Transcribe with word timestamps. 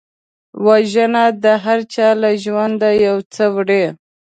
وژنه 0.65 1.23
د 1.43 1.45
هرچا 1.65 2.07
له 2.21 2.29
ژونده 2.43 2.89
یو 3.05 3.17
څه 3.33 3.43
وړي 3.55 3.85